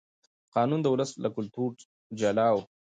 قانون 0.55 0.79
د 0.83 0.87
ولس 0.93 1.11
له 1.23 1.29
کلتوره 1.35 1.77
جلا 2.19 2.47
و. 2.53 2.57